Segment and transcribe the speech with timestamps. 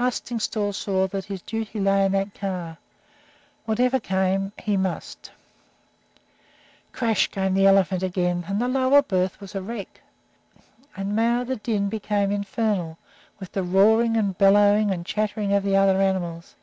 [0.00, 2.78] Arstingstall saw that his duty lay in that car.
[3.66, 5.30] Whatever came, he must
[6.92, 7.26] Crash!
[7.30, 10.00] came the elephant again, and the lower berth was a wreck.
[10.96, 12.96] And now the din became infernal
[13.38, 16.54] with the roaring and bellowing and chattering of the other animals.